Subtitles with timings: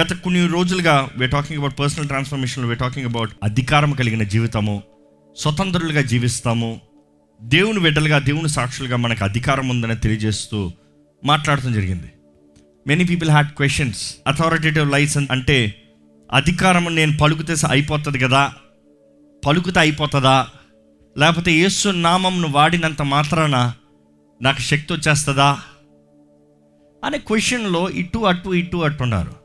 [0.00, 4.82] గత కొన్ని రోజులుగా we talking about personal transformation we talking about అధికారం కలిగిన జీవితము
[5.36, 6.80] స్వతంత్రులుగా జీవిస్తాము
[7.42, 10.72] దేవుని బిడ్డలుగా దేవుని సాక్షులుగా మనకు అధికారం ఉందని తెలియజేస్తూ
[11.24, 12.12] మాట్లాడటం జరిగింది.
[12.86, 15.82] Many people had questions authoritative licence అంటే
[16.32, 18.52] అధికారం నేను పలుకుతే అయిపోతుంది కదా?
[19.46, 20.46] పలుకుతే అయిపోతుందా?
[21.18, 23.72] లేకపోతే యేసు నామంను వాడినంత మాత్రాన
[24.42, 25.58] నాకు శక్తి వచ్చేస్తుందా?
[27.04, 29.41] అనే క్వశ్చన్లో ఇటు అటు ఇటు అటు ఉన్నారు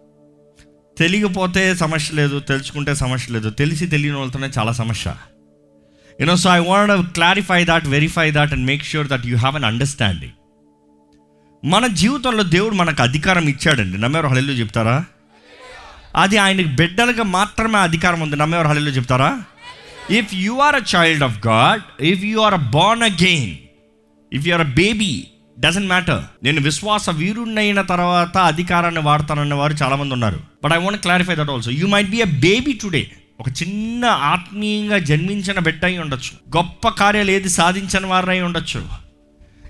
[1.00, 3.50] తెలియకపోతే సమస్య లేదు తెలుసుకుంటే సమస్య లేదు.
[3.50, 5.14] తెలిసి తెలియని వాళ్ళతోనే చాలా సమస్య.
[6.21, 9.64] You know so I want clarify that verify that and make sure that you have an
[9.64, 10.32] understanding
[11.65, 13.97] మన జీవితంలో దేవుడు మనకు అధికారం ఇచ్చాడండి.
[13.97, 15.05] నమ్మేవారు హళిలో చెప్తారా?
[16.15, 18.36] అది ఆయనకి బిడ్డలుగా మాత్రమే అధికారం ఉంది.
[18.36, 19.43] నమ్మేవారు హళిలో చెప్తారా?
[20.11, 23.55] If you are a child of God if you are a born again
[24.33, 25.27] if you are a baby
[25.60, 30.39] doesn't matter నేను విశ్వాస వీరుణ్ణైన తర్వాత అధికారాన్ని వాడతానన్న వారు చాలామంది ఉన్నారు.
[30.64, 34.97] But I want clarify that also you might be a baby today ఒక చిన్న ఆత్మీయంగా
[34.97, 36.58] జన్మించిన బిడ్డ అయి ఉండొచ్చు.
[36.58, 39.06] గొప్ప కార్యాలు ఏది సాధించిన వారై ఉండొచ్చు.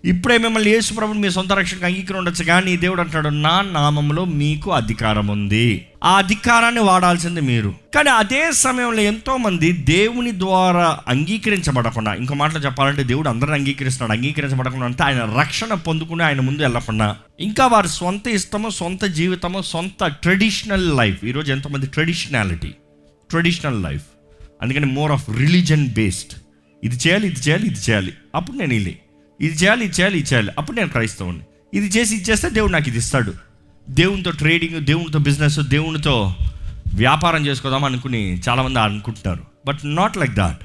[0.05, 4.71] ఇప్పుడే మిమ్మల్ని యేసు ప్రభుని మీ సొంత రక్షణకు అంగీకరణ ఉండొచ్చు కానీ దేవుడు అంటాడు నా నామంలో మీకు
[4.71, 5.85] అధికారం ఉంది.
[6.03, 7.73] ఆ అధికారాన్ని వాడాల్సింది మీరు.
[7.95, 14.85] కానీ అదే సమయంలో ఎంతో మంది దేవుని ద్వారా అంగీకరించబడకుండా ఇంకో మాటలో చెప్పాలంటే దేవుడు అందరిని అంగీకరిస్తున్నాడు అంగీకరించబడకుండా
[14.85, 17.15] అంటే ఆయన రక్షణ పొందుకుని ఆయన ముందు వెళ్ళకుండా.
[17.39, 22.67] ఇంకా వారి సొంత ఇష్టము సొంత జీవితము సొంత ట్రెడిషనల్ లైఫ్ ఈరోజు ఎంతోమంది ట్రెడిషనాలిటీ
[23.29, 24.03] ట్రెడిషనల్ లైఫ్
[24.61, 26.33] అందుకని మోర్ ఆఫ్ రిలీజన్ బేస్డ్
[26.83, 28.13] ఇది చేయాలి ఇది చేయాలి ఇది చేయాలి.
[28.35, 28.95] అప్పుడు నేను వెళ్ళి
[29.41, 30.51] ఇది చేయాలి ఇది చేయాలి ఇది చేయాలి.
[30.57, 31.43] అప్పుడు నేను క్రైస్తవుని
[31.73, 33.33] ఇది చేసి ఇది చేస్తే దేవుడు నాకు ఇది ఇస్తాడు.
[33.89, 36.35] దేవునితో ట్రేడింగ్ దేవునితో బిజినెస్ దేవునితో
[36.95, 39.43] వ్యాపారం చేసుకోదాం అనుకుని చాలామంది అనుకుంటున్నారు.
[39.67, 40.63] బట్ నాట్ లైక్ దాట్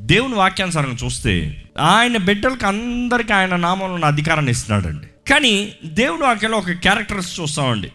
[0.00, 1.32] దేవుని వాక్యానుసారంగా చూస్తే
[1.78, 5.06] ఆయన బిడ్డలకు అందరికీ ఆయన నామంలో ఉన్న అధికారాన్ని ఇస్తున్నాడండి.
[5.30, 5.52] కానీ
[5.84, 7.90] దేవుని వాక్యంలో ఒక క్యారెక్టర్స్ చూస్తామండి.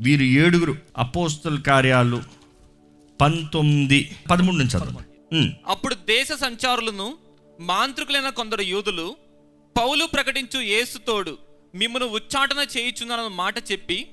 [0.00, 2.18] వీరు ఏడుగురు అపోస్తుల కార్యాలు
[3.20, 3.98] పంతొమ్మిది
[4.30, 7.06] పదమూడు నుంచి చదవండి అప్పుడు దేశ సంచారులను
[7.60, 9.16] మాంత్రికులైన కొందరు యూదులు
[9.78, 11.38] పౌలు ప్రకటించు యేసుతోడు
[11.74, 14.08] మిమ్మను ఉచ్చాటన చేయుచున్నారన్న మాట చెప్పి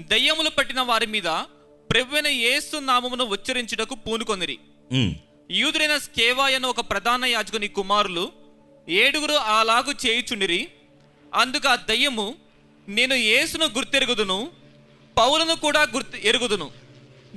[0.00, 1.28] దయ్యములు పట్టిన వారి మీద
[1.90, 4.58] ప్రభువైన యేసు నామమును ఉచ్చరించుటకు పూనుకొనిరి.
[4.92, 5.14] ఉమ్.
[5.50, 8.32] యూదుడైన స్కేవాయను ఒక ప్రధాన యాజకుని కుమారులు
[8.88, 10.68] ఏడుగురు అలాగు చేయుచుండిరి.
[11.34, 12.34] అందుకు ఆ దయ్యము
[12.88, 14.50] నేను యేసును గుర్తెరుగుదును
[15.18, 16.70] పౌలను కూడా గుర్తు ఎరుగుదును.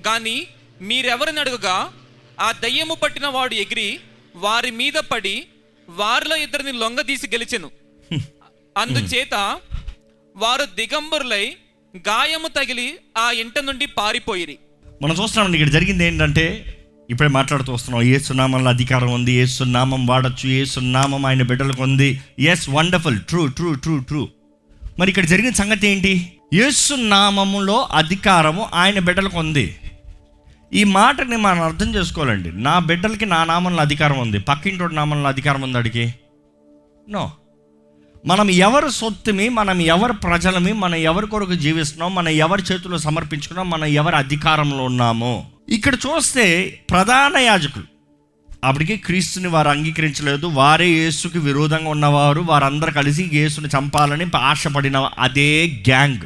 [0.07, 0.47] గాని
[0.81, 1.93] మీరెవరిని అడుగుగా
[2.39, 3.99] ఆ దయ్యము పట్టిన వాడు ఎగిరి
[4.35, 5.35] వారి మీద పడి
[5.89, 7.69] వారిలో ఇద్దరిని లొంగదీసి గెలిచెను.
[8.77, 9.35] అందుచేత
[10.35, 11.45] వారు దిగంబరులై
[12.07, 14.57] గాయము తగిలి ఆ ఇంట నుండి పారిపోయిరి.
[15.01, 16.45] మనం చూస్తున్నామండి ఇక్కడ జరిగింది ఏంటంటే
[17.09, 22.21] ఇప్పుడే మాట్లాడుతూ వస్తున్నాం ఏ సున్నామంలో అధికారం ఉంది ఏ సున్నామం వాడచ్చు ఏ సున్నామం ఆయన బిడ్డలకు ఉంది.
[22.39, 24.29] Yes wonderful true true true true
[24.99, 26.13] మరి ఇక్కడ జరిగిన సంగతి ఏంటి?
[26.53, 29.75] యేసు నామములో అధికారము ఆయన బిడ్డలకు ఉంది.
[30.73, 32.51] ఈ మాటని మనం అర్థం చేసుకోవాలండి.
[32.51, 34.39] నా బిడ్డలకి నా నామంలో అధికారం ఉంది.
[34.39, 36.13] పక్కింటోడి నామంలో అధికారం ఉంది అడిగి
[37.09, 37.31] నో.
[38.25, 43.85] మనం ఎవరు సొత్తుమి మనం ఎవరు ప్రజలమి మనం ఎవరి కొరకు జీవిస్తున్నాం మనం ఎవరి చేతుల్లో సమర్పించుకున్నాం మనం
[43.85, 45.45] ఎవరి అధికారంలో ఉన్నామో?
[45.69, 47.83] ఇక్కడ చూస్తే ప్రధాన యాజకులు.
[48.63, 50.47] అప్పటికి క్రీస్తుని వారు అంగీకరించలేదు.
[50.47, 52.41] వారే యేసుకి విరోధంగా ఉన్నవారు.
[52.41, 56.25] వారందరూ కలిసి యేసుని చంపాలని ఆశపడిన అదే గ్యాంగ్.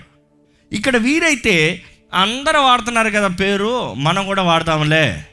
[0.73, 5.27] ఇక్కడ వీరైతే అందరూ వాడుతున్నారు కదా పేరు మనం కూడా వాడతాంలే.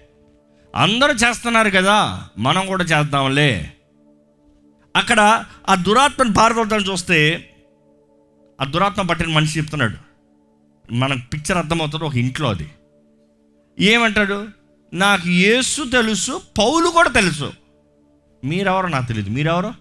[0.76, 3.72] అందరూ చేస్తున్నారు కదా మనం కూడా చేద్దాంలే.
[4.96, 7.50] అక్కడ ఆ దురాత్మను పారదోడతాను చూస్తే
[8.60, 9.96] ఆ దురాత్మ పట్టిన మనిషి చెప్తున్నాడు.
[10.92, 12.70] మనకు పిక్చర్ అర్థమవుతుంది ఒక ఇంట్లో అది.
[13.80, 14.48] ఏమంటాడు?
[14.92, 17.52] నాకు యేసు తెలుసు పౌలు కూడా తెలుసు.
[18.44, 19.74] మీరెవరో నాకు తెలియదు మీరెవరో?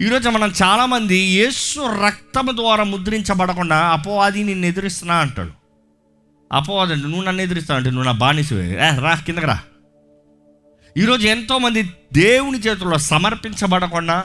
[0.00, 5.50] ఈరోజు మనం చాలామంది యేసు రక్తం ద్వారా ముద్రించబడకుండా అపోవాది నిన్ను ఎదిరిస్తున్నా అంటాడు.
[6.52, 8.74] అపోవాది అంటే నువ్వు నన్ను ఎదిరిస్తా అంటే నువ్వు నా బానిసవే.
[8.74, 9.60] ఏ రా కిందకి రా.
[10.96, 11.82] ఈరోజు ఎంతోమంది
[12.12, 14.24] దేవుని చేతుల్లో సమర్పించబడకుండా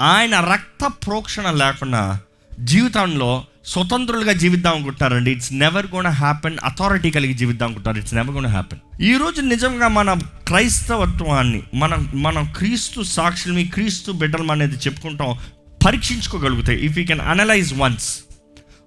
[0.00, 2.20] ఆయన రక్త ప్రోక్షణ లేకుండా
[2.60, 5.32] జీవితంలో స్వతంత్రులుగా జీవిద్దాం అనుకుంటారండి.
[5.32, 7.98] It's never gonna happen authority కలిగి జీవిద్దాం అనుకుంటారు.
[7.98, 10.18] ఇట్స్ నెవర్ గోన్ హ్యాపెన్ ఈ రోజు నిజంగా మన
[10.48, 15.38] క్రైస్తవత్వాన్ని మనం మనం క్రీస్తు సాక్షుల్ని క్రీస్తు బిడ్డలం అనేది చెప్పుకుంటాం
[15.86, 18.18] పరీక్షించుకోగలిగితే if you can analyse once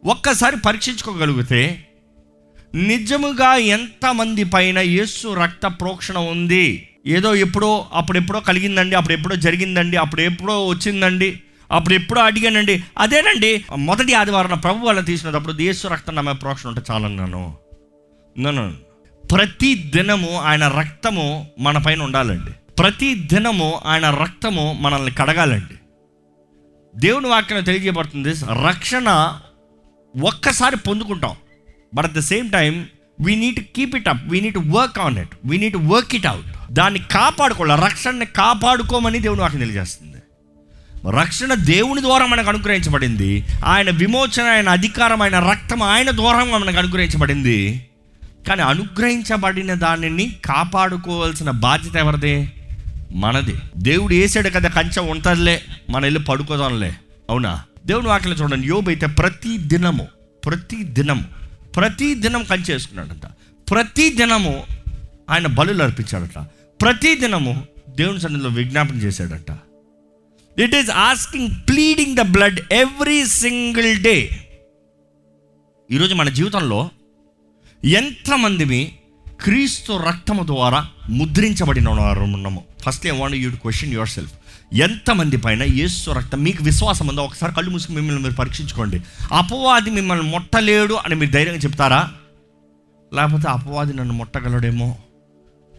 [0.06, 1.84] ఒక్కసారి పరీక్షించుకోగలిగితే
[2.76, 6.90] నిజముగా ఎంతమంది పైన యేసు రక్త ప్రోక్షణ ఉంది?
[7.08, 11.40] ఏదో ఎప్పుడో అప్పుడెప్పుడో కలిగిందండి అప్పుడు ఎప్పుడో జరిగిందండి అప్పుడు ఎప్పుడో వచ్చిందండి.
[11.72, 16.82] అప్పుడు ఎప్పుడో అడిగానండి అదేనండి మొదటి ఆదివారం ప్రభు వాళ్ళని తీసినప్పుడు యేసు రక్తం నా మీద ప్రోక్షణ ఉంటే
[16.92, 17.58] చాలన్నాను
[18.40, 18.74] నన్ను
[19.32, 22.52] ప్రతి దినము ఆయన రక్తము మన పైన ఉండాలండి.
[22.52, 25.76] ప్రతి దినము ఆయన రక్తము మనల్ని కడగాలండి.
[26.96, 28.30] దేవుని వాక్యం తెలియజేయబడుతుంది
[28.68, 29.40] రక్షణ
[30.24, 31.36] ఒక్కసారి పొందుకుంటాం.
[31.94, 32.88] But at the same time
[33.22, 36.74] we need keep it up we need work on it we need work it out
[36.74, 37.86] దాన్ని కాపాడుకోవాలి.
[37.86, 40.17] రక్షణని కాపాడుకోమని దేవుని వాక్యం తెలియజేస్తుంది.
[41.06, 43.46] రక్షణ దేవుని ద్వారా మనకు అనుగ్రహించబడింది.
[43.66, 47.88] ఆయన విమోచన ఆయన అధికారం ఆయన రక్తం ఆయన ద్వారా మనకు అనుగ్రహించబడింది.
[48.48, 52.52] కానీ అనుగ్రహించబడిన దానిని కాపాడుకోవాల్సిన బాధ్యత ఎవరిది?
[53.16, 53.56] మనది.
[53.78, 56.94] దేవుడు వేసాడు కదా కంచె ఉంటుందిలే మన వెళ్ళి పడుకోదాంలే.
[57.30, 57.62] అవునా?
[57.86, 60.08] దేవుని వాటిలో చూడండి యోబు అయితే ప్రతి దినము
[60.46, 61.24] ప్రతి దినము
[61.76, 63.26] ప్రతి దినం కంచె వేసుకున్నాడంట.
[63.70, 64.64] ప్రతి దినము
[65.30, 66.46] ఆయన బలులు అర్పించాడట.
[66.82, 69.58] ప్రతి దినము దేవుని సన్నిధిలో విజ్ఞాపన చేశాడంట.
[70.60, 74.30] It is asking pleading the blood every single day
[75.92, 76.90] ఈరోజు మన జీవితంలో
[77.86, 78.96] ఎంతమందిమి
[79.42, 84.34] క్రీస్తు రక్తము ద్వారా ముద్రించబడిన ఉన్నాము first I want you question your self
[84.74, 87.24] ఎంతమంది పైన యేసు రక్తం మీకు విశ్వాసం ఉందో?
[87.24, 89.02] ఒకసారి కళ్ళు మూసుకు మిమ్మల్ని మీరు పరీక్షించుకోండి.
[89.32, 92.12] అపవాది మిమ్మల్ని ముట్టలేడు అని మీరు ధైర్యంగా చెప్తారా?
[93.14, 94.98] లేకపోతే అపవాది నన్ను ముట్టగలడేమో?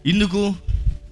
[0.05, 0.55] ఇందుకు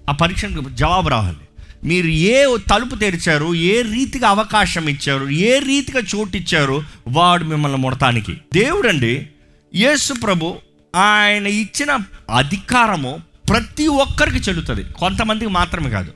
[0.08, 1.47] ఆ పరీక్షకు జవాబు రావాలి.
[1.84, 8.32] మీరు ఏ తలుపు తెరిచారు ఏ రీతిగా అవకాశం ఇచ్చారు ఏ రీతిగా చోటు ఇచ్చారు వాడు మిమ్మల్ని ముడతానికి.
[8.54, 9.28] దేవుడండి
[9.74, 10.58] యేసు ప్రభు
[10.96, 11.98] ఆయన ఇచ్చిన
[12.36, 14.84] అధికారము ప్రతి ఒక్కరికి చెల్లుతుంది.
[14.84, 16.12] కొంతమందికి మాత్రమే కాదు.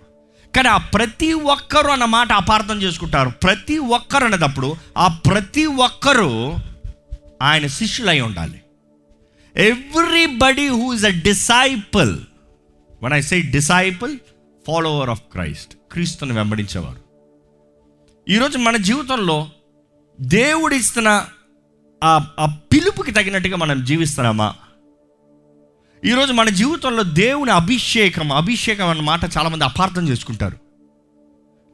[0.56, 3.29] కానీ ఆ ప్రతి ఒక్కరు అన్న మాట అపార్థం చేసుకుంటారు.
[3.29, 6.58] ప్రతి ఒక్కరు అనేటప్పుడు ఆ ప్రతి ఒక్కరూ
[7.43, 8.61] ఆయన శిష్యులై ఉండాలి.
[9.56, 12.19] Everybody who is a disciple
[13.03, 14.19] one I say disciple
[14.67, 17.03] follower of Christ క్రీస్తుని వెంబడించేవారు.
[18.29, 19.50] ఈరోజు మన జీవితంలో
[20.20, 21.26] దేవుడు ఇస్తున్న
[22.05, 24.55] ఆ ఆ పిలుపుకి తగినట్టుగా మనం జీవిస్తున్నామా?
[26.05, 30.59] ఈరోజు మన జీవితంలో దేవుని అభిషేకం అభిషేకం అన్న మాట చాలామంది అపార్థం చేసుకుంటారు.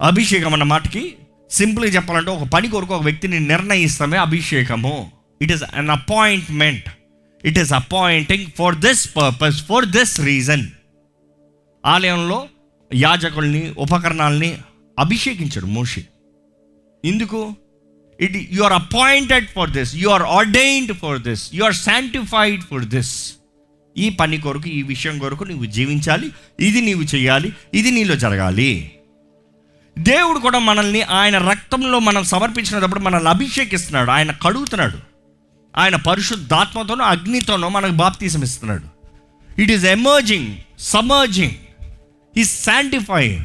[0.03, 1.17] అభిషేకం అన్న మాటకి
[1.51, 5.13] సింపుల్గా చెప్పాలంటే ఒక పని కొరకు ఒక వ్యక్తిని నిర్ణయిస్తామే అభిషేకము.
[5.43, 6.89] It is an appointment
[7.45, 10.67] it is appointing for this purpose for this reason
[11.87, 12.47] ఆలయంలో
[12.95, 14.59] యాజకుల్ని ఉపకరణాలని
[14.99, 16.07] అభిషేకించాడు మోషి.
[17.05, 17.53] ఎందుకు
[18.21, 22.85] it you are appointed for this you are ordained for this you are sanctified for
[22.85, 23.33] this
[23.97, 26.31] ఈ పని కొరకు ఈ విషయం కొరకు నువ్వు జీవించాలి
[26.61, 28.93] ఇది నీవు చేయాలి ఇది నీలో జరగాలి.
[29.99, 34.99] దేవుడు కూడా మనల్ని ఆయన రక్తంలో మనం సమర్పించినప్పుడు మనల్ని అభిషేకిస్తున్నాడు ఆయన కడుగుతున్నాడు.
[35.77, 38.87] ఆయన పరిశుద్ధాత్మతోనూ అగ్నితోనూ మనకు బాప్తీసం ఇస్తున్నాడు
[39.61, 41.51] ఇట్ ఈస్ ఎమర్జింగ్ సమర్జింగ్
[42.37, 43.39] ఈ శాంటిఫై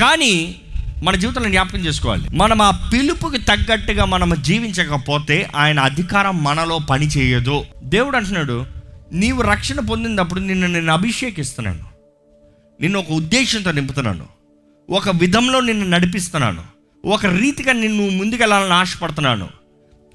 [0.00, 0.60] కానీ
[1.02, 2.28] మన జీవితంలో జ్ఞాపకం చేసుకోవాలి.
[2.28, 7.64] మనం ఆ పిలుపుకి తగ్గట్టుగా మనం జీవించకపోతే ఆయన అధికారం మనలో పని చేయదు.
[7.84, 8.66] దేవుడు అంటున్నాడు
[9.12, 11.84] నీవు రక్షణ పొందినప్పుడు నిన్ను నేను అభిషేకిస్తున్నాను.
[12.80, 14.26] నిన్ను ఒక ఉద్దేశంతో నింపుతున్నాను.
[14.90, 16.62] ఒక విధంలో నిన్ను నడిపిస్తున్నాను.
[17.04, 19.48] ఒక రీతిగా నిన్ను ముందుకెళ్ళాలని ఆశపడుతున్నాను.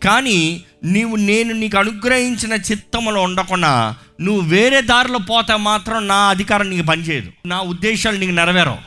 [0.04, 6.86] కానీ నీవు నేను నీకు అనుగ్రహించిన చిత్తములో ఉండకుండా నువ్వు వేరే దారిలో పోతే మాత్రం నా అధికారం నీకు
[6.86, 7.32] పనిచేయదు.
[7.46, 8.78] నా ఉద్దేశాలు నీకు నెరవేరవు.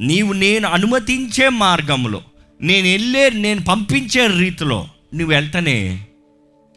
[0.00, 2.22] నీవు నేను అనుమతించే మార్గంలో
[2.60, 6.06] నేను వెళ్ళే నేను పంపించే రీతిలో నువ్వు వెళ్తేనే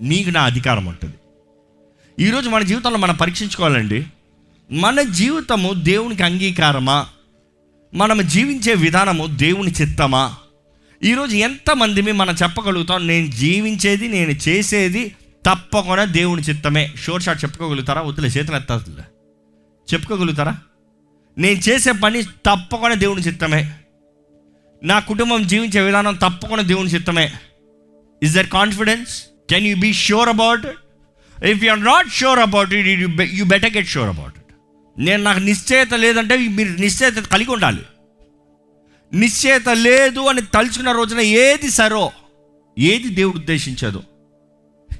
[0.01, 1.13] నీకు నా అధికారం ఉంటుంది.
[2.27, 4.05] ఈరోజు మన జీవితంలో మనం పరీక్షించుకోవాలండి.
[4.71, 7.07] మన జీవితము దేవునికి అంగీకారమా?
[7.93, 10.35] మనం జీవించే విధానము దేవుని చిత్తమా?
[11.03, 15.15] ఈరోజు ఎంతమందిని మనం చెప్పగలుగుతాం నేను జీవించేది నేను చేసేది
[15.45, 16.93] తప్పకుండా దేవుని చిత్తమే.
[17.03, 18.01] షోర్ షాట్ చెప్పుకోగలుగుతారా?
[18.01, 19.03] వద్దులే చేతులు ఎత్తాదులే
[19.93, 20.57] చెప్పుకోగలుగుతారా?
[21.37, 23.73] నేను చేసే పని తప్పకుండా దేవుని చిత్తమే.
[24.83, 27.33] నా కుటుంబం జీవించే విధానం తప్పకుండా దేవుని చిత్తమే.
[28.23, 32.73] Is there confidence can you be sure about it if you are not sure about
[32.73, 34.53] it you better get sure about it
[34.97, 37.83] నేను నాకు నిశ్చయత లేదంటే మీరు నిశ్చయత కలిగి ఉండాలి.
[39.13, 42.11] నిశ్చయత లేదు అని తలుచుకున్న రోజున ఏది సరో
[42.77, 44.03] ఏది దేవుడు ఉద్దేశించదో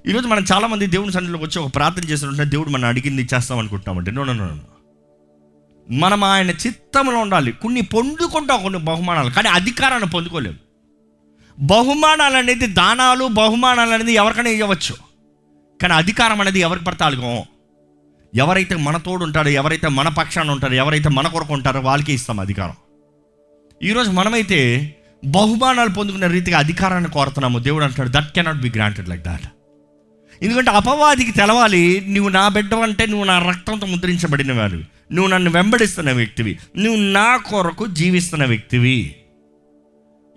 [0.07, 4.23] ఈరోజు మనం చాలామంది దేవుని సన్నిధిలోకి వచ్చి ఒక ప్రార్థన చేస్తుంటే దేవుడు మనం అడిగింది చేస్తాం అనుకుంటున్నామంటే నో
[4.23, 4.49] నో నో
[5.89, 7.51] మనం ఆయన చిత్తంలో ఉండాలి.
[7.51, 9.29] కొన్ని పొందుకుంటాం కొన్ని బహుమానాలు.
[9.29, 10.55] కానీ అధికారాన్ని పొందుకోలేము
[11.59, 14.95] బహుమానాలు అనేది దానాలు బహుమానాలు అనేది ఎవరికైనా ఇవ్వచ్చు
[15.81, 17.45] కానీ అధికారం అనేది ఎవరికి పడితే
[18.35, 22.73] ఎవరైతే మన తోడు ఉంటారో ఎవరైతే మన పక్షాన ఉంటారో ఎవరైతే మన కొరకు ఉంటారో వాళ్ళకి ఇస్తాం అధికారం.
[23.83, 24.59] ఈరోజు మనమైతే
[25.25, 27.59] బహుమానాలు పొందుకునే రీతిగా అధికారాన్ని కోరుతున్నాము.
[27.59, 29.41] దేవుడు అంటాడు that cannot be granted like that
[30.43, 36.11] ఎందుకంటే అపవాదికి తెలవాలి నువ్వు నా బిడ్డ అంటే నువ్వు నా రక్తంతో ముద్రించబడిన వాడివి నువ్వు నన్ను వెంబడిస్తున్న
[36.11, 36.59] వ్యక్తివి.
[36.77, 39.15] నువ్వు నా కొరకు జీవిస్తున్న వ్యక్తివి.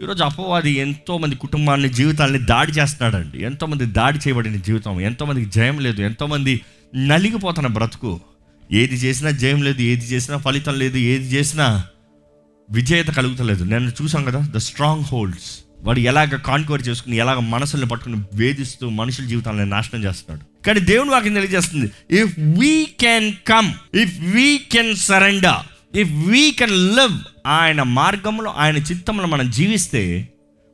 [0.02, 3.42] ఈరోజు అపవాది ఎంతోమంది కుటుంబాన్ని జీవితాన్ని దాడి చేస్తున్నాడండి.
[3.42, 6.60] ఎంతోమంది దాడి చేయబడిన జీవితం ఎంతోమందికి జయం లేదు ఎంతోమంది
[6.96, 8.20] నలిగిపోతున్న బ్రతుకు.
[8.72, 11.84] ఏది చేసినా జయం లేదు ఏది చేసినా ఫలితం లేదు ఏది చేసినా
[12.70, 13.64] విజేత కలుగుతలేదు.
[13.64, 15.50] నేను చూసాం కదా ద స్ట్రాంగ్ హోల్డ్స్.
[15.82, 20.64] వాడు ఎలాగ కాన్కోర్ చేసుకుని ఎలాగ మనసుల్ని పట్టుకుని వేధిస్తూ మనుషుల జీవితాలను నాశనం చేస్తున్నాడు.
[20.64, 26.96] కానీ దేవుని వాక్యం తెలియజేస్తుంది if we can come if we can surrender if we can
[26.96, 30.28] live ఆయన మార్గంలో ఆయన చిత్తంలో మనం జీవిస్తే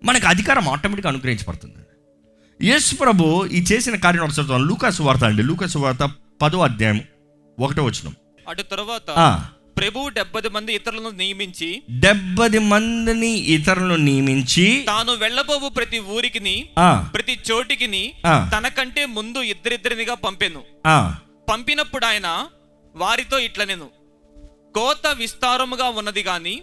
[0.04, 1.74] మనకు అధికారం ఆటోమేటిక్గా అనుగ్రహించబడుతుంది.
[2.68, 5.42] యేసు ప్రభు ఈ చేసిన కార్యం ఒకసారి లూకాసు వార్త అండి.
[5.42, 6.10] లూకాసు వార్త
[6.42, 7.00] పదో అధ్యాయం
[7.58, 8.12] ఒకటో వచ్చిన
[8.48, 9.10] అటు తరువాత
[9.78, 11.68] ప్రభువు డెబ్బది మంది ఇతరులను నియమించి
[12.00, 18.34] డెబ్బది మందిని ఇతరులను నియమించి తాను వెళ్ళబోవు ప్రతి ఊరికిని ఆ, ప్రతి చోటికిని ఆ.
[18.54, 20.62] తనకంటే ముందు ఇద్దరిద్దరినిగా పంపెను
[21.48, 22.28] పంపినప్పుడు ఆయన
[22.94, 23.86] వారితో ఇట్ల నేను
[24.74, 26.54] కోత విస్తారముగా ఉన్నది గాని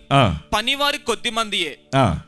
[0.54, 1.72] పనివారి కొద్ది మందియే.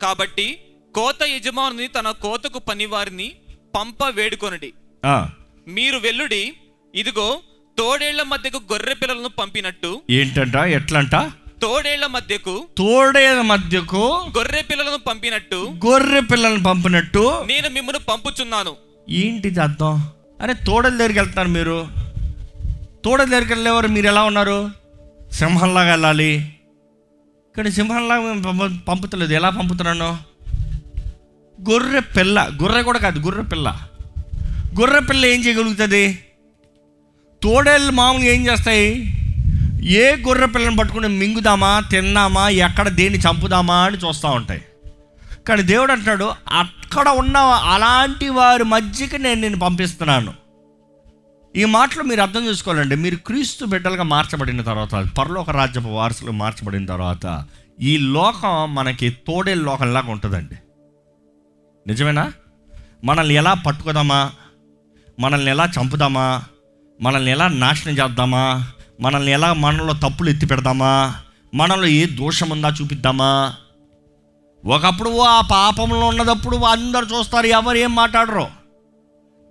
[0.02, 0.46] కాబట్టి
[0.94, 3.28] కోత యజమానుని తన కోతకు పనివారిని
[3.76, 4.70] పంప వేడుకొనడి.
[5.68, 6.42] మీరు వెల్లుడి
[6.94, 7.28] ఇదిగో
[7.78, 10.02] తోడేళ్ళ మధ్యకు గొర్రె పిల్లలను పంపినట్టు.
[10.10, 10.54] ఏంటంట?
[10.54, 11.16] ఎట్లంట?
[11.62, 15.74] తోడేళ్ళ మధ్యకు తోడేల మధ్యకు గొర్రె పిల్లలను పంపినట్టు.
[15.86, 17.44] గొర్రె పిల్లల్ని పంపినట్టు.
[17.46, 18.76] నేను మిమ్మల్ని పంపుచున్నాను.
[19.08, 20.08] ఏంటిది అర్థం?
[20.42, 21.88] అరే తోడల దగ్గరికి వెళ్తున్నారు మీరు.
[23.04, 24.70] తోడల దగ్గరికి వెళ్ళేవారు మీరు ఎలా ఉన్నారు?
[25.32, 26.34] సింహంలాగా వెళ్ళాలి.
[27.48, 28.32] ఇక్కడ సింహంలాగా
[28.88, 29.32] పంపుతలేదు.
[29.32, 30.18] ఎలా పంపుతున్నాను?
[31.70, 32.50] గొర్రె పిల్ల.
[32.62, 33.86] గొర్రె కూడా కాదు గొర్రె పిల్ల.
[34.80, 36.18] గొర్రె పిల్ల ఏం చేయగలుగుతుంది?
[37.42, 39.14] తోడేళ్ళు మామూలుగా ఏం చేస్తాయి?
[39.82, 44.62] ఏ గొర్రె పిల్లని పట్టుకుని మింగుదామా తిన్నామా ఎక్కడ దేన్ని చంపుదామా అని చూస్తూ ఉంటాయి.
[45.48, 50.34] కానీ దేవుడు అంటున్నాడు అక్కడ ఉన్న అలాంటి వారి మధ్యకి నేను నేను పంపిస్తున్నాను.
[51.56, 52.96] ఈ మాటలు మీరు అర్థం చేసుకోవాలండి.
[52.96, 57.44] మీరు క్రీస్తు బిడ్డలుగా మార్చబడిన తర్వాత పరలోక రాజ్యపు వారసులు మార్చబడిన తర్వాత
[57.80, 60.54] ఈ లోకం మనకి తోడే లోకంలాగా ఉంటుందండి.
[61.86, 62.32] నిజమేనా?
[63.04, 64.30] మనల్ని ఎలా పట్టుకుదామా?
[65.20, 66.42] మనల్ని ఎలా చంపుదామా?
[67.00, 68.72] మనల్ని ఎలా నాశనం చేద్దామా?
[69.00, 71.20] మనల్ని ఎలా మనలో తప్పులు ఎత్తి పెడదామా?
[71.54, 73.54] మనలో ఏ దోషం ఉందా చూపిద్దామా?
[74.64, 78.46] ఒకప్పుడు ఆ పాపంలో ఉన్నదప్పుడు అందరు చూస్తారు ఎవరు ఏం మాట్లాడరు.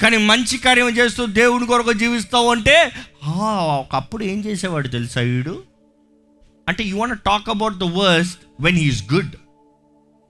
[0.02, 2.92] కానీ మంచి కార్యం చేస్తూ దేవుని కొరకు జీవిస్తావు అంటే
[3.24, 3.32] "ఆ,
[3.80, 5.64] ఒకప్పుడు ఏం చేసేవాడు తెలుసా వీడు?
[6.68, 9.36] అంటే you want talk about the worst when he's good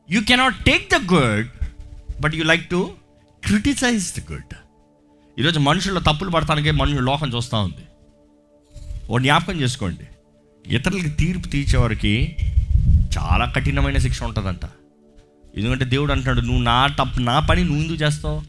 [0.09, 1.47] you cannot take the good
[2.21, 2.91] but you like to
[3.45, 4.53] criticize the good
[5.39, 7.83] ఈరోజు మనుషుల్లో తప్పులు పడటానికే మనుషులు లోకం చూస్తూ ఉంది.
[9.09, 10.05] ఓ జ్ఞాపకం చేసుకోండి.
[10.75, 12.35] ఇతరులకి తీర్పు తీర్చేవారికి
[13.17, 14.65] చాలా కఠినమైన శిక్ష ఉంటుందంట.
[15.57, 18.41] ఎందుకంటే దేవుడు అంటున్నాడు నువ్వు నా తప్పు నా పని నువ్వు ఎందుకు చేస్తావు?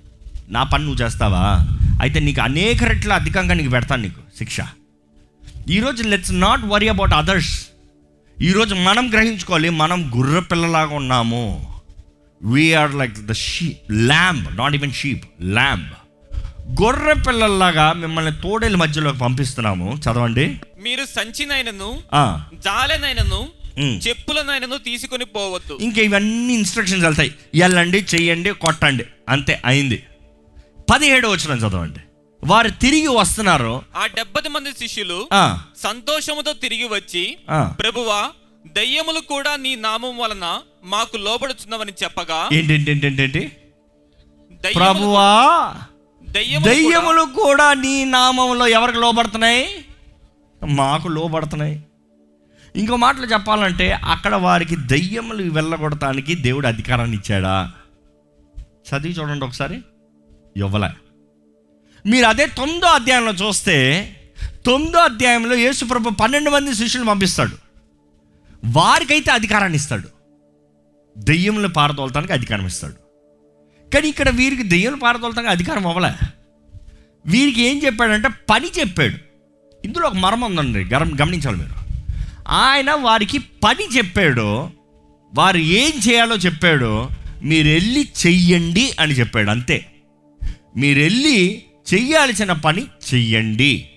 [0.49, 1.45] నా పని నువ్వు చేస్తావా?
[2.03, 4.57] అయితే నీకు అనేక రెట్ల అధికంగా నీకు పెడతాను నీకు శిక్ష.
[5.71, 7.55] ఈరోజు let's not worry about others
[8.43, 11.45] ఈరోజు మనం గ్రహించుకోవాలి మనం గుర్ర పిల్లలాగా ఉన్నాము.
[12.43, 15.89] We are like the sheep lamb not even sheep lamb
[16.71, 19.95] గొర్రె పిల్లల్లాగా మిమ్మల్ని తోడేల మధ్యలోకి పంపిస్తున్నాము.
[19.95, 20.61] చదవండి.
[20.83, 22.03] మీరు సంచినైనను
[22.55, 23.49] జాలెనైనను.
[23.81, 25.79] చెప్పులనైనను తీసుకొని పోవద్దు.
[25.81, 27.35] ఇంకా ఇవన్నీ ఇన్స్ట్రక్షన్స్ వెళ్తాయి.
[27.61, 29.05] వెళ్ళండి చెయ్యండి కొట్టండి.
[29.29, 30.03] అంతే అయింది.
[30.91, 31.99] పదిహేడు వచ్చిన చదవండి.
[32.45, 33.83] వారు తిరిగి వస్తున్నారు.
[33.97, 35.29] ఆ డెబ్బది మంది శిష్యులు
[35.83, 37.37] సంతోషముతో తిరిగి వచ్చి.
[37.81, 38.31] ప్రభువా
[38.67, 43.51] దయ్యములు కూడా నీ నామం వలన మాకు లోబడుచున్నవని చెప్పగా ఏంటి
[44.77, 45.75] ప్రభువా
[46.33, 49.69] దయ్యములు కూడా- కూడా నీ నామంలో ఎవరికి లోబడుతున్నాయి?
[50.67, 51.83] మాకు లోబడుతున్నాయి.
[52.77, 57.73] ఇంకో మాటలు చెప్పాలంటే అక్కడ వారికి దయ్యములు వెళ్ళగొడటానికి దేవుడు అధికారాన్ని ఇచ్చాడా?
[58.61, 59.83] చదివి చూడండి ఒకసారి.
[60.57, 60.91] ఇవ్వలే.
[62.07, 64.11] మీరు అదే తొమ్మిదో అధ్యాయంలో చూస్తే
[64.67, 67.57] తొమ్మిదో అధ్యాయంలో యేసుప్రభు పన్నెండు మంది శిష్యులు పంపిస్తాడు.
[68.65, 70.09] వారికైతే అధికారాన్ని ఇస్తాడు.
[71.19, 73.08] దెయ్యములు పారదోలటానికి అధికారం ఇస్తాడు.
[73.95, 76.27] కానీ ఇక్కడ వీరికి దెయ్యాలు పారదోలతంగా అధికారం అవ్వలే.
[77.27, 79.17] వీరికి ఏం చెప్పాడంటే పని చెప్పాడు.
[79.85, 81.79] ఇందులో ఒక మర్మం ఉందండి గరం గమనించాలి మీరు.
[82.49, 84.71] ఆయన వారికి పని చెప్పాడు
[85.35, 87.09] వారు ఏం చేయాలో చెప్పాడు
[87.43, 89.87] మీరు వెళ్ళి చెయ్యండి అని చెప్పాడు అంతే.
[90.77, 91.63] మీరు వెళ్ళి
[91.95, 93.89] చెయ్యాల్సిన పని చెయ్యండి.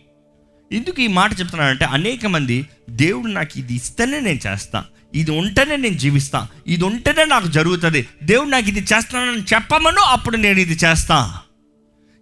[0.71, 4.85] ఎందుకు ఈ మాట చెప్తున్నానంటే అనేక మంది దేవుడు నాకు ఇది ఇస్తేనే నేను చేస్తాను
[5.15, 10.59] ఇది ఉంటేనే నేను జీవిస్తా ఇది ఉంటేనే నాకు జరుగుతుంది దేవుడు నాకు ఇది చేస్తానని చెప్పమను అప్పుడు నేను
[10.59, 11.41] ఇది చేస్తా.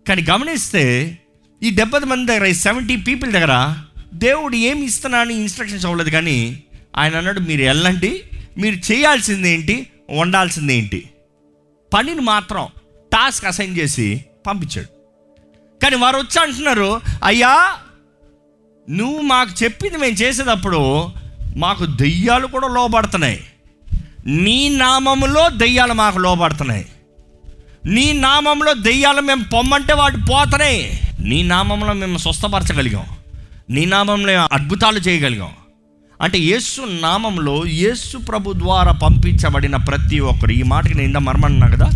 [0.08, 1.20] కానీ గమనిస్తే
[1.64, 3.76] ఈ డెబ్బై మంది దగ్గర ఈ సెవెంటీ పీపుల్ దగ్గర
[4.14, 6.64] దేవుడు ఏమి ఇస్తున్నా అని ఇన్స్ట్రక్షన్స్ అవ్వలేదు కానీ
[6.96, 8.24] ఆయన అన్నాడు మీరు వెళ్ళండి
[8.58, 11.10] మీరు చేయాల్సింది ఏంటి వండాల్సింది ఏంటి?
[11.94, 12.68] పనిని మాత్రం
[13.14, 14.88] టాస్క్ అసైన్ చేసి పంపించాడు.
[15.84, 17.82] కానీ వారు వచ్చి అంటున్నారు అయ్యా
[18.90, 21.10] నువ్వు మాకు చెప్పింది మేము చేసేటప్పుడు
[21.58, 23.44] మాకు దెయ్యాలు కూడా లోబడుతున్నాయి.
[24.26, 26.86] నీ నామములో దెయ్యాలు మాకు లోబడుతున్నాయి.
[27.86, 33.04] నీ నామంలో దెయ్యాలు మేము పొమ్మంటే వాటి పోతున్నాయి నీ నామంలో మేము స్వస్థపరచగలిగాం.
[33.70, 35.50] నీ నామంలో అద్భుతాలు చేయగలిగాం.
[36.22, 41.90] అంటే యేసు నామంలో యేసు ప్రభు ద్వారా పంపించబడిన ప్రతి ఒక్కరు ఈ మాటకి నేను ఇంత మర్మన్నా కదా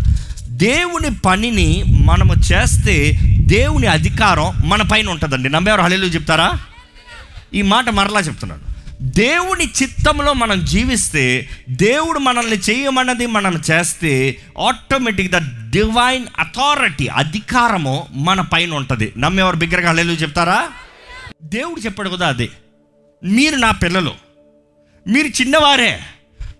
[0.48, 5.48] దేవుని పనిని మనము చేస్తే దేవుని అధికారం మన పైన ఉంటుందండి.
[5.48, 6.52] నమ్మేవారు హళీలు చెప్తారా?
[7.54, 15.36] ఈ మాట మరలా చెప్తున్నాను దేవుని చిత్తంలో మనం జీవిస్తే దేవుడు మనల్ని చేయమన్నది మనం చేస్తే ఆటోమేటిక్ ద
[15.70, 19.12] డివైన్ అథారిటీ అధికారము మన పైన ఉంటుంది.
[19.16, 20.68] నమ్మేవారు బిగ్గరగా హలేలు చెప్తారా?
[21.42, 22.48] దేవుడు చెప్పాడు కదా అదే.
[23.24, 24.12] మీరు నా పిల్లలు.
[25.08, 26.00] మీరు చిన్నవారే.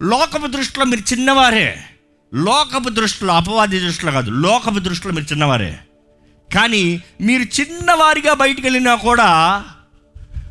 [0.03, 1.85] లోకపు దృష్టిలో మీరు చిన్నవారే.
[2.35, 5.79] లోకపు దృష్టిలో అపవాది దృష్టిలో కాదు లోకపు దృష్టిలో మీరు చిన్నవారే.
[6.55, 9.65] కానీ మీరు చిన్నవారిగా బయటికి వెళ్ళినా కూడా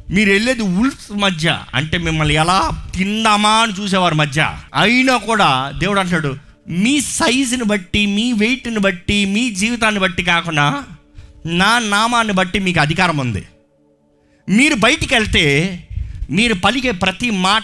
[0.10, 1.60] మీరు వెళ్ళేది ఉల్ఫ్స్ మధ్య.
[1.74, 4.58] అంటే మిమ్మల్ని ఎలా తిందామా అని చూసేవారి మధ్య.
[4.76, 6.36] అయినా కూడా దేవుడు అంటాడు
[6.70, 10.84] మీ సైజుని బట్టి మీ వెయిట్ని బట్టి మీ జీవితాన్ని బట్టి కాకుండా
[11.46, 13.44] నా నామాన్ని బట్టి మీకు అధికారం ఉంది.
[14.50, 15.80] మీరు బయటికి వెళ్తే
[16.30, 17.64] మీరు పలికే ప్రతి మాట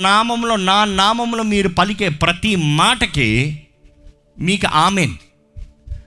[0.00, 3.60] నామంలో నా నామంలో మీరు పలికే ప్రతి మాటకి
[4.38, 5.14] మీకు ఆమెన్.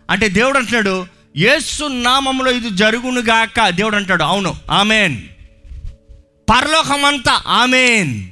[0.10, 1.08] అంటే దేవుడు అంటున్నాడు
[1.38, 3.70] యేసు నామంలో ఇది జరుగునుగాక.
[3.70, 5.18] దేవుడు అంటాడు అవును ఆమెన్.
[6.50, 8.28] పరలోకమంతా ఆమెన్.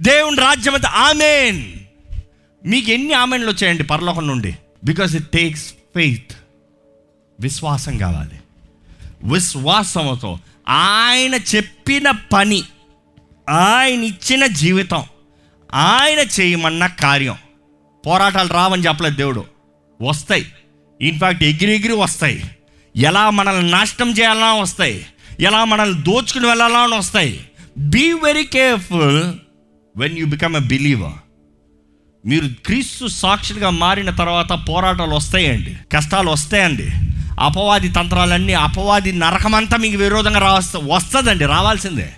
[0.00, 1.72] దేవుని రాజ్యం అంతా ఆమెన్.
[2.66, 4.56] మీకు ఎన్ని ఆమెన్లు వచ్చాయండి పరలోకం నుండి?
[4.84, 6.32] బికాస్ ఇట్ టేక్స్ ఫెయిత్
[7.40, 8.40] విశ్వాసం కావాలి.
[9.22, 12.62] విశ్వాసంతో ఆయన చెప్పిన పని
[13.48, 15.02] ఆయన ఇచ్చిన జీవితం
[15.74, 17.36] ఆయన చేయమన్న కార్యం.
[18.06, 19.44] పోరాటాలు రావని చెప్పలేదు దేవుడు.
[20.02, 20.52] వస్తాయి.
[21.00, 22.50] ఇన్ఫ్యాక్ట్ ఎగిరి ఎగిరి వస్తాయి.
[22.96, 25.06] ఎలా మనల్ని నాశనం చేయాలన్నా వస్తాయి.
[25.40, 27.40] ఎలా మనల్ని దోచుకుని వెళ్ళాలని వస్తాయి.
[27.78, 29.32] Be very careful
[29.96, 31.12] when you become a believer
[32.28, 36.88] మీరు క్రీస్తు సాక్షులుగా మారిన తర్వాత పోరాటాలు వస్తాయండి కష్టాలు వస్తాయండి.
[37.40, 42.12] అపవాది తంత్రాలన్నీ అపవాది నరకమంతా మీకు విరోధంగా రావస్త వస్తుందండి రావాల్సిందే.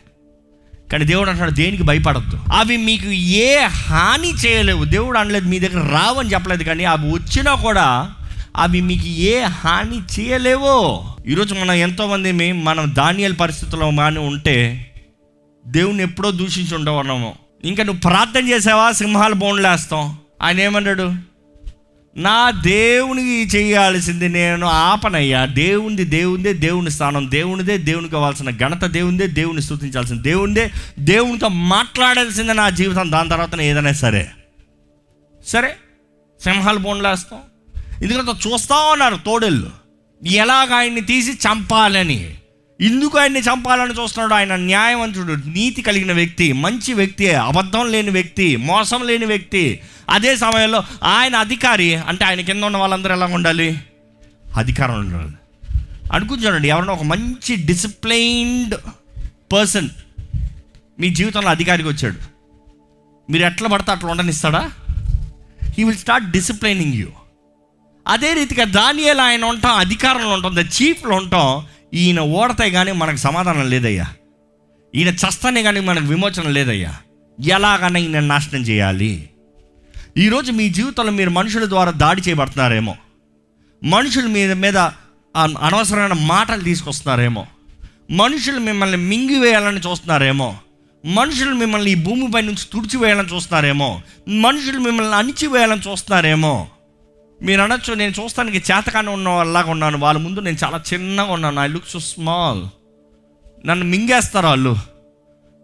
[0.93, 2.41] కానీ దేవుడు అంటాడు దేనికి భయపడద్దు?
[2.53, 4.85] అవి మీకు ఏ హాని చేయలేవు.
[4.85, 8.15] దేవుడు అనలేదు మీ దగ్గర రావని చెప్పలేదు కానీ అవి వచ్చినా కూడా
[8.57, 11.05] అవి మీకు ఏ హాని చేయలేవో.
[11.27, 14.91] ఈరోజు మనం ఎంతోమంది మనం ధాన్యాల పరిస్థితుల్లో కానీ ఉంటే
[15.67, 18.93] దేవుని ఎప్పుడో దూషించి ఉండవన్నాము ఇంకా నువ్వు ప్రార్థన చేసావా?
[18.93, 20.19] సింహాలు బోన్లేస్తాం.
[20.43, 21.13] ఆయన ఏమన్నాడు?
[22.17, 25.47] నా దేవునికి చేయాల్సింది నేను ఆపనయ్యా.
[25.47, 32.71] దేవునిది దేవుందే దేవుని స్థానం దేవునిదే దేవునికి కావాల్సిన ఘనత దేవుందే దేవుని స్థుతించాల్సింది దేవుందే దేవునితో మాట్లాడాల్సిందే నా
[32.71, 33.11] జీవితం.
[33.13, 34.31] దాని తర్వాత ఏదైనా సరే.
[35.47, 35.77] సరే?
[36.45, 37.41] సింహాలు బోన్లేస్తాం.
[38.03, 39.71] ఎందుకంటే చూస్తా ఉన్నారు తోడేళ్ళు.
[40.27, 42.35] ఎలాగ ఆయన్ని తీసి చంపాలని?
[42.81, 49.07] ఎందుకు ఆయన్ని చంపాలని చూస్తున్నాడు ఆయన న్యాయవంతుడు నీతి కలిగిన వ్యక్తి మంచి వ్యక్తి అబద్ధం లేని వ్యక్తి మోసం
[49.07, 49.81] లేని వ్యక్తి.
[50.11, 53.81] అదే సమయంలో ఆయన అధికారి అంటే ఆయన కింద ఉన్న వాళ్ళందరూ ఎలా ఉండాలి?
[54.55, 55.33] అధికారం ఉండాలి.
[56.13, 58.75] అనుకుంటానండి ఎవరైనా ఒక మంచి డిసిప్లైన్డ్
[59.53, 59.89] పర్సన్
[61.01, 62.17] మీ జీవితంలో అధికారికి వచ్చాడు.
[63.33, 64.71] మీరు ఎట్లా పడితే అట్లా ఉండనిస్తాడా?
[65.79, 67.09] He will start disciplining you
[68.09, 71.67] అదే రీతిగా దానియాలు ఆయన ఉంటాం అధికారంలో ఉంటాం ద చీఫ్లో ఉంటాం.
[71.95, 74.07] ఈయన ఓడతాయి కానీ మనకు సమాధానం లేదయ్యా.
[74.95, 76.95] ఈయన చస్తానే కానీ మనకు విమోచన లేదయ్యా.
[77.45, 79.31] ఎలాగైనా ఈయన నాశనం చేయాలి.
[80.17, 82.97] ఈరోజు మీ జీవితంలో మీరు మనుషుల ద్వారా దాడి చేయబడుతున్నారేమో.
[83.85, 84.79] మనుషుల మీద మీద
[85.37, 87.47] అనవసరమైన మాటలు తీసుకొస్తున్నారేమో.
[88.11, 90.59] మనుషులు మిమ్మల్ని మింగివేయాలని చూస్తున్నారేమో.
[91.07, 94.03] మనుషులు మిమ్మల్ని ఈ భూమిపై నుంచి తుడిచివేయాలని చూస్తున్నారేమో.
[94.29, 96.69] మనుషులు మిమ్మల్ని అణిచివేయాలని చూస్తున్నారేమో.
[97.43, 99.99] మీరు అనొచ్చు నేను చూస్తానికి చేతకాని ఉన్న వాళ్ళలాగా ఉన్నాను.
[99.99, 101.61] వాళ్ళ ముందు నేను చాలా చిన్నగా ఉన్నాను.
[101.61, 102.65] ఐ లుక్ సో స్మాల్
[103.67, 104.77] నన్ను మింగేస్తారు వాళ్ళు.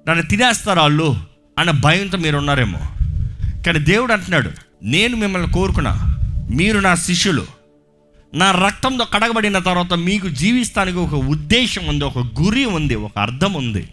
[0.09, 1.17] నన్ను తినేస్తారు వాళ్ళు
[1.59, 2.79] అన్న భయంతో మీరు ఉన్నారేమో.
[3.63, 4.51] కానీ దేవుడు అంటున్నాడు
[4.83, 6.19] నేను మిమ్మల్ని కోరుకున్నా
[6.51, 7.47] మీరు నా శిష్యులు.
[8.35, 13.89] నా రక్తంతో కడగబడిన తర్వాత మీకు జీవిస్తానికి ఒక ఉద్దేశం ఉంది ఒక గురి ఉంది ఒక అర్థం ఉంది.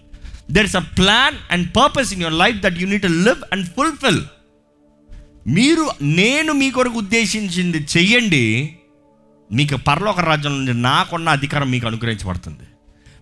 [0.51, 4.21] There is a plan and purpose in your life that you need live and fulfil
[5.47, 8.75] మీరు నేను మీ కొరకు ఉద్దేశించింది చెయ్యండి
[9.51, 12.63] మీకు పరలోక రాజ్యం నుండి నాకున్న అధికారం మీకు అనుగ్రహించబడుతుంది.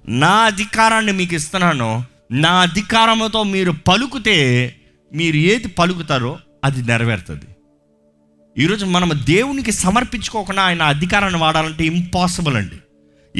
[0.08, 2.04] నా అధికారాన్ని మీకు ఇస్తున్నాను.
[2.32, 4.76] నా అధికారంతో మీరు పలుకుతే
[5.14, 7.46] మీరు ఏది పలుకుతారో అది నెరవేరుతుంది.
[8.58, 12.76] ఈరోజు మనం దేవునికి సమర్పించుకోకుండా ఆయన అధికారాన్ని వాడాలంటే ఇంపాసిబుల్ అండి.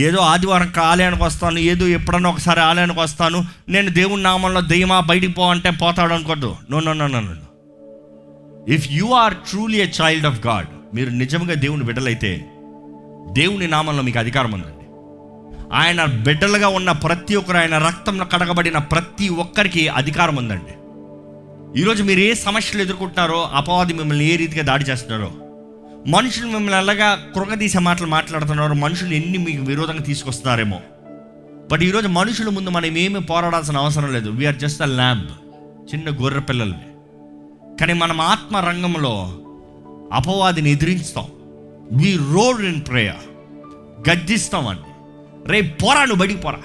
[0.02, 3.46] ఏదో ఆదివారం ఆలయానికి వస్తాను ఏదో ఎప్పుడన్నా ఒకసారి ఆలయానికి వస్తాను.
[3.70, 6.56] నేను దేవుని నామంలో దెయ్యమా బయటికి పో అంటే పోతాడు అనుకోద్దు.
[6.72, 7.34] No no no no no.
[8.70, 12.46] If you are truly a child of God మీరు నిజంగా దేవుని బిడ్డలైతే
[13.32, 14.86] దేవుని నామంలో మీకు అధికారం ఉందండి.
[15.74, 20.74] ఆయన బిడ్డలుగా ఉన్న ప్రతి ఒక్కరు ఆయన రక్తంలో కడగబడిన ప్రతి ఒక్కరికి అధికారం ఉందండి.
[21.82, 25.32] ఈరోజు మీరు ఏ సమస్యలు ఎదుర్కొంటున్నారో అపవాది మిమ్మల్ని ఏ రీతిగా దాడి చేస్తున్నారో
[26.08, 30.80] మనుషులు మిమ్మల్ని ఎలాగా కృగదీసే మాటలు మాట్లాడుతున్నారో మనుషులు ఎన్ని మీకు విరోధంగా తీసుకొస్తున్నారేమో.
[31.72, 34.30] బట్ ఈరోజు మనుషుల ముందు మనం ఏమి పోరాడాల్సిన అవసరం లేదు.
[34.30, 35.28] వీఆర్ జస్ట్ అ ల్యాంబ్
[35.94, 36.95] చిన్న గొర్రె పిల్లల్ని.
[37.80, 39.38] కానీ మనం ఆత్మ రంగంలో
[40.14, 41.26] అపవాదిని ఎదిరించుతాం.
[41.92, 43.16] వి రోడ్ ఇన్ ప్రేయర్
[44.10, 44.82] గద్దిస్తామండి
[45.52, 46.58] రే పోరా నువ్వు బడికి పోరా.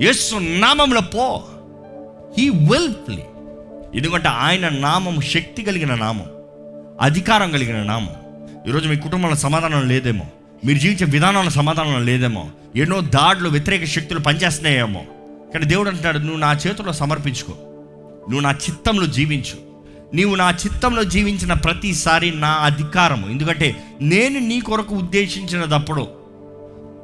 [0.00, 1.42] యేసు నామంలో పో.
[2.38, 3.26] హీ విల్ ప్లే
[3.94, 6.26] ఎందుకంటే ఆయన నామం శక్తి కలిగిన నామం
[7.00, 8.14] అధికారం కలిగిన నామం.
[8.68, 10.24] ఈరోజు మీ కుటుంబంలో సమాధానం లేదేమో.
[10.64, 12.50] మీరు జీవించే విధానంలో సమాధానం లేదేమో.
[12.76, 15.02] ఎన్నో దాడులు వ్యతిరేక శక్తులు పనిచేస్తున్నాయేమో.
[15.54, 17.52] కానీ దేవుడు అంటాడు నువ్వు నా చేతుల్లో సమర్పించుకో.
[18.22, 19.71] నువ్వు నా చిత్తంలో జీవించు.
[20.14, 23.30] నీవు నా చిత్తంలో జీవించిన ప్రతిసారి నా అధికారము.
[23.30, 26.08] ఎందుకంటే నేను నీ కొరకు ఉద్దేశించినదప్పుడు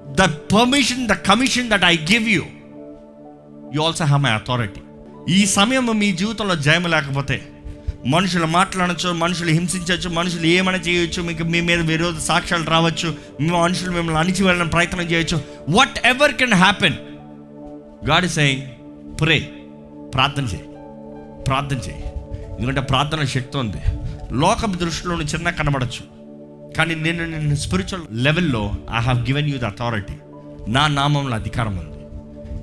[0.09, 0.23] the
[0.55, 2.43] permission the commission that I give you
[3.75, 4.81] you also have my authority
[5.35, 7.49] ఈ సమయం మీ జీవితంలో జయం లేకపోతే
[8.07, 13.91] మనుషులు మాట్లాడచ్చు మనుషులు హింసించవచ్చు మనుషులు ఏమైనా చేయొచ్చు మీకు మీ మీద విరోధ సాక్ష్యాలు రావచ్చు మీ మనుషులు
[13.91, 15.43] మిమ్మల్ని అణిచి వెళ్ళడానికి ప్రయత్నం చేయొచ్చు.
[16.07, 16.95] Whatever can happen
[18.07, 18.37] God is
[19.21, 19.39] pray
[20.15, 20.65] ప్రార్థన చేయి.
[21.45, 22.05] ప్రార్థన చేయి.
[22.59, 23.83] ఎందుకంటే ప్రార్థన శక్తి ఉంది.
[24.33, 26.03] లోకపు దృష్టిలో చిన్న కనబడచ్చు.
[26.77, 30.17] కానీ నేను నేను స్పిరిచువల్ లెవెల్లో I have given you the authority
[30.69, 31.99] నా నామంలో అధికారం ఉంది.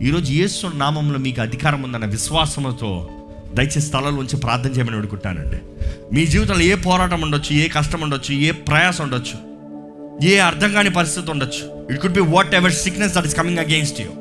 [0.08, 3.10] ఈరోజు యేసు నామంలో మీకు అధికారం ఉందన్న విశ్వాసంతో
[3.54, 5.60] దయచేసి స్థలాల ఉంచి ప్రార్థన చేయమని అడుగుతానండి
[6.16, 9.38] మీ జీవితంలో ఏ పోరాటం ఉండొచ్చు ఏ కష్టం ఉండొచ్చు ఏ ప్రయాసం ఉండొచ్చు
[10.28, 11.94] ఏ అర్థం కాని పరిస్థితి ఉండొచ్చు.
[11.94, 12.20] It could be
[12.56, 14.12] whatever sickness that is coming against you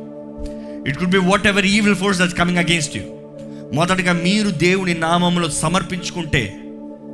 [0.88, 3.02] it could be whatever evil force that's coming against you
[3.74, 6.56] మొదటగా మీరు దేవుని నామంలో సమర్పించుకుంటే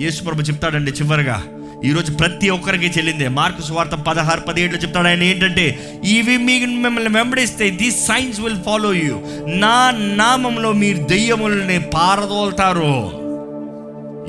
[0.01, 1.42] యేసుప్రభు చెప్తాడండి చివరిగా.
[1.85, 3.29] ఈరోజు ప్రతి ఒక్కరికి చెల్లిందే.
[3.29, 5.09] మార్కు స్వార్థం పదహారు పదిహేడులో చెప్తాడు.
[5.09, 9.20] ఆయన ఏంటంటే ఇవి మీ మిమ్మల్ని వెంబడిస్తే this signs will follow you.
[9.46, 12.94] నా నామంలో మీరు దెయ్యముల్ని పారదోల్తారు.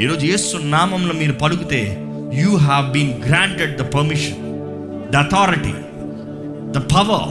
[0.04, 1.98] ఈరోజు యేసు నామంలో మీరు పలుకుతే
[2.34, 4.38] you have been granted the permission
[5.12, 5.74] the authority
[6.72, 7.30] the power.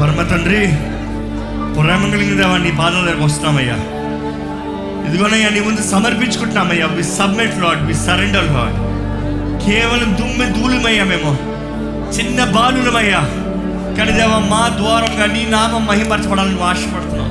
[0.00, 0.68] పరమ తండ్రి
[1.82, 3.74] ప్రేమ కలిగిన దేవా నీ పాదాల దగ్గరకు వస్తున్నామయ్యా.
[5.08, 6.86] ఇదిగోనయ్యా నీ ముందు సమర్పించుకుంటున్నామయ్యా.
[6.86, 8.78] We submit Lord we surrender Lord
[9.66, 11.38] కేవలం దుమ్మె దూలమయ్యా మేము.
[12.12, 13.20] చిన్న బాలులమయ్యా.
[13.96, 17.28] కానీ దేవా మా ద్వారంగా నీ నామం మహిమపరచబడాలని నువ్వు ఆశపడుతున్నావు.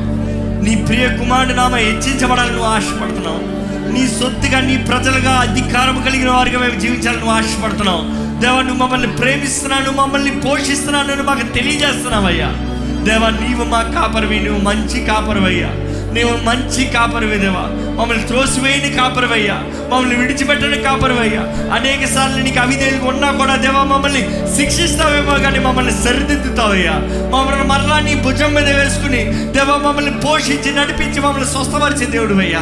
[0.63, 3.57] నీ ప్రియ కుమారుడి నామ హెచ్చించబడాలని నువ్వు ఆశపడుతున్నావు.
[3.91, 8.01] నీ సొత్తుగా నీ ప్రజలుగా అధికారం కలిగిన వారిగా మేము జీవించాలని నువ్వు ఆశపడుతున్నావు.
[8.41, 12.66] దేవా నువ్వు మమ్మల్ని ప్రేమిస్తున్నాను మమ్మల్ని పోషిస్తున్నాను అని మాకు తెలియజేస్తున్నావయ్యా.
[13.07, 15.67] దేవా నీవు మా కాపరివి నువ్వు మంచి కాపరివయ్యా.
[16.13, 17.63] నీవు మంచి కాపరివి దేవా.
[18.01, 19.63] మమ్మల్ని త్రోసివేయని కాపరివయ్యా.
[19.89, 21.41] మమ్మల్ని విడిచిపెట్టని కాపరివయ్యా.
[21.73, 24.21] అనేక సార్లు నీకు అవిధేయులు ఉన్నా కూడా దేవా మమ్మల్ని
[24.55, 26.91] శిక్షిస్తావేమో కానీ మమ్మల్ని సరిదిద్దుతావయ్యా.
[27.33, 32.61] మమ్మల్ని మరలా నీ భుజం మీద వేసుకుని దేవా మమ్మల్ని పోషించి నడిపించి మమ్మల్ని స్వస్థపరిచే దేవుడు అయ్యా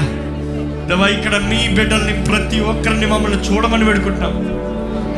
[0.87, 4.33] దేవా ఇక్కడ మీ బిడ్డల్ని ప్రతి ఒక్కరిని మమ్మల్ని చూడమని వేడుకుంటున్నాం.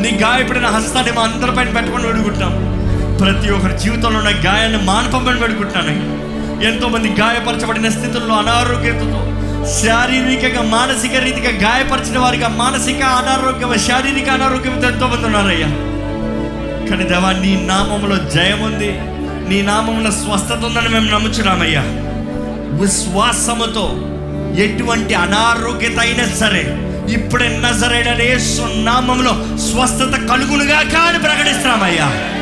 [0.02, 2.77] నీ గాయపడిన హస్తాన్ని మా అందరిపైన పెట్టమని వేడుకుంటున్నాం.
[3.20, 6.18] ప్రతి ఒక్కరి జీవితంలో ఉన్న గాయాన్ని మానపమని పెడుకుంటున్నానయ్యా
[6.70, 9.34] ఎంతోమంది గాయపరచబడిన స్థితుల్లో అనారోగ్యతతో
[9.82, 15.68] శారీరకంగా మానసిక రీతిగా గాయపరిచిన వారిగా మానసిక అనారోగ్యం శారీరక అనారోగ్యంతో ఎంతోమంది ఉన్నారయ్యా.
[16.90, 19.00] కానీ దేవా నీ నామంలో జయం ఉంది.
[19.50, 21.82] నీ నామంలో స్వస్థత ఉందని మేము నమ్ముచున్నామయ్యా.
[22.82, 24.04] విశ్వాసముతో
[24.64, 26.78] ఎటువంటి అనారోగ్యత అయినా సరే
[27.10, 28.38] ఇప్పుడే నజరైన
[28.84, 32.37] నామంలో స్వస్థత కలుగునుగా కానీ ప్రకటిస్తున్నామయ్యా.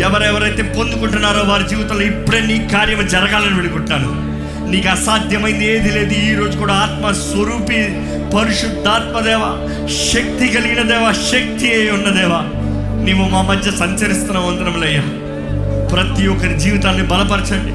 [0.00, 4.34] ఎవరెవరైతే పొందుకుంటున్నారో వారి జీవితంలో ఇప్పుడే నీ కార్యం జరగాలని వేడుకుంటాను
[4.70, 7.96] నీకు అసాధ్యమైంది ఏది లేదు ఈరోజు కూడా ఆత్మ స్వరూపి
[8.36, 9.40] పరిశుద్ధాత్మదేవ
[10.14, 12.32] శక్తి కలిగిన దేవ శక్తి అయి ఉన్నదేవ
[13.04, 15.02] నీవు మా మధ్య సంచరిస్తున్న వందనములయ్యా
[15.88, 17.72] ప్రతి ఒక్కరి జీవితాన్ని బలపరచండి.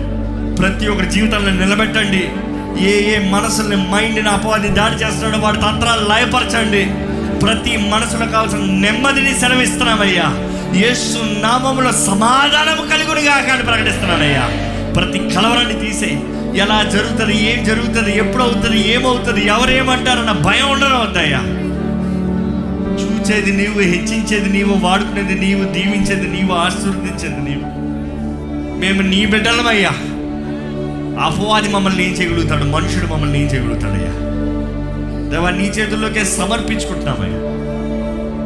[0.55, 2.29] ప్రతి ఒక్కరి జీవితాన్ని నిలబెట్టండి.
[2.85, 6.85] ఏ ఏ మనసుల్ని మైండ్ని అపవాది దాడి చేస్తున్నాడో వాడి తంత్రాలు లయపరచండి.
[7.39, 10.48] ప్రతి మనసులో కావాల్సిన నెమ్మదిని సెలవిస్తున్నామయ్యా.
[10.73, 14.49] యేసు నామములో సమాధానము కలుగునిగా కానీ ప్రకటిస్తున్నానయ్యా
[14.93, 16.21] ప్రతి కలవరాన్ని తీసే
[16.57, 21.39] ఎలా జరుగుతుంది ఏం జరుగుతుంది ఎప్పుడు అవుతుంది ఏమవుతుంది ఎవరేమంటారన్న భయం ఉండడం వద్దయ్యా.
[23.01, 27.65] చూచేది నీవు హెచ్చించేది నీవు వాడుకునేది నీవు దీవించేది నీవు ఆశీర్వదించేది నీవు.
[28.79, 29.89] మేము నీ బిడ్డలమయ్యా.
[31.25, 32.63] అపవాది మమ్మల్ని ఏం చేయగలుగుతాడు?
[32.65, 34.13] మనుషుడు మమ్మల్ని ఏం చేయగలుగుతాడయ్యా?
[35.29, 37.39] దేవా నీ చేతుల్లోకే సమర్పించుకుంటున్నామయ్యా.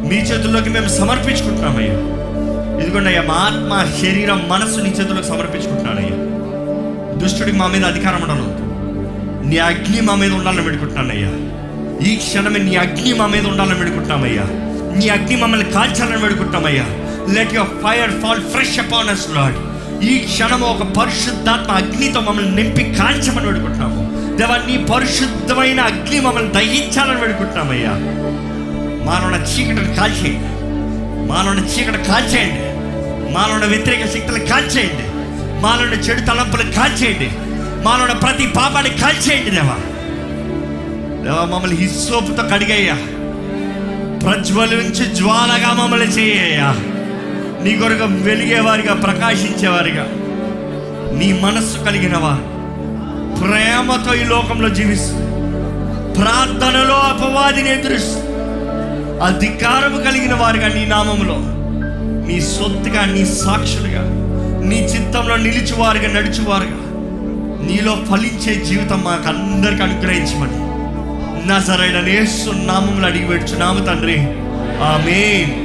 [0.08, 2.13] నీ చేతుల్లోకి మేము సమర్పించుకుంటున్నామయ్యా.
[2.80, 6.16] ఇదిగోండి అయ్యా మా ఆత్మ శరీరం మనస్సు నీ చేతులకు సమర్పించుకుంటున్నానయ్యా.
[7.20, 8.46] దుష్టుడికి మా మీద అధికారం ఉండదు
[9.48, 11.32] నీ అగ్ని మా మీద ఉండాలని పెడుకుంటున్నానయ్యా
[12.06, 14.46] ఈ క్షణమే నీ అగ్ని మా మీద ఉండాలని పెడుకుంటున్నామయ్యా
[14.96, 16.86] నీ అగ్ని మమ్మల్ని కాల్చాలని పెడుకుంటున్నామయ్యా
[17.34, 19.58] let your fire fall fresh upon us Lord
[20.04, 24.00] ఈ క్షణము ఒక పరిశుద్ధాత్మ అగ్నితో మమ్మల్ని నింపి కాల్చమని పెడుకుంటున్నాము
[24.36, 27.92] దేవా నీ పరిశుద్ధమైన అగ్ని మమ్మల్ని దహించాలని పెడుకుంటున్నామయ్యా
[29.04, 30.36] మానవ చీకటిని కాల్చేయి.
[31.26, 32.74] మాలోని చీకటి కాల్చేయండి.
[33.34, 35.02] మాలోని వ్యతిరేక శక్తులు కాల్చేయండి.
[35.62, 37.30] మాలోని చెడు తలంపులు కాల్చేయండి.
[37.84, 39.76] మాలోని ప్రతి పాపాన్ని కాల్చేయండి దేవా.
[41.24, 42.94] దేవా మమ్మల్ని హిస్సోపుతో కడిగయ్యా.
[44.18, 46.76] ప్రజ్వలించి జ్వాలగా మమ్మల్ని చేయ్యా
[47.64, 50.06] నీ కొరకు వెలిగేవారిగా ప్రకాశించేవారిగా.
[51.18, 52.54] నీ మనస్సు కలిగిన వారు
[53.40, 55.14] ప్రేమతో ఈ లోకంలో జీవిస్తూ
[56.22, 58.33] ప్రార్థనలో అపవాదిని ఎదురుస్తూ
[59.22, 61.36] అధికారము కలిగిన వారుగా నీ నామంలో
[62.28, 64.02] నీ సొత్తుగా నీ సాక్షులుగా
[64.64, 66.94] నీ చిత్తంలో నిలిచివారుగా నడిచివారుగా
[67.66, 70.64] నీలో ఫలించే జీవితం మాకు అందరికి అనుగ్రహించమని.
[71.48, 74.18] నా సరైన నేస్తున్నామములు అడిగి పెడుచున్నాము తండ్రి.
[74.84, 75.63] ఆమెన్.